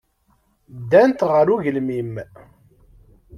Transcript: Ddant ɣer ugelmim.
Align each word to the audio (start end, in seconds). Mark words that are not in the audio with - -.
Ddant 0.79 1.25
ɣer 1.29 1.47
ugelmim. 1.53 2.13